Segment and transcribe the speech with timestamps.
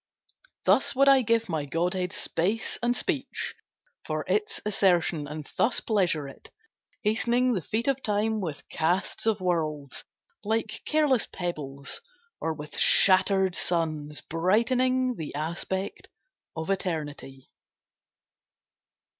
[0.65, 3.53] Thus would I give my godhead space and speech
[4.03, 6.49] For its assertion, and thus pleasure it,
[7.03, 10.03] Hastening the feet of Time with casts of worlds
[10.43, 12.01] Like careless pebbles,
[12.39, 16.09] or with shattered suns Brightening the aspect
[16.55, 17.51] of Eternity.